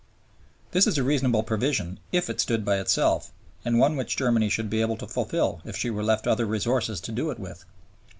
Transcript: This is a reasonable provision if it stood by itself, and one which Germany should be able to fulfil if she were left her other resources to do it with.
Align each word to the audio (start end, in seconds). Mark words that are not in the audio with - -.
This 0.71 0.87
is 0.87 0.97
a 0.97 1.03
reasonable 1.03 1.43
provision 1.43 1.99
if 2.11 2.27
it 2.27 2.41
stood 2.41 2.65
by 2.65 2.79
itself, 2.79 3.31
and 3.63 3.77
one 3.77 3.95
which 3.95 4.17
Germany 4.17 4.49
should 4.49 4.67
be 4.67 4.81
able 4.81 4.97
to 4.97 5.05
fulfil 5.05 5.61
if 5.63 5.77
she 5.77 5.91
were 5.91 6.01
left 6.03 6.25
her 6.25 6.31
other 6.31 6.47
resources 6.47 6.99
to 7.01 7.11
do 7.11 7.29
it 7.29 7.37
with. 7.37 7.65